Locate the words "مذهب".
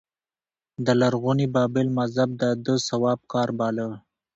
1.99-2.29